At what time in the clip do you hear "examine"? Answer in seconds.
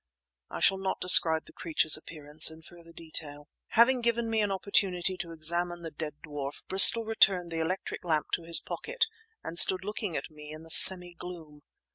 5.31-5.81